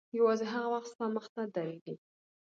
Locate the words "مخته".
1.15-1.41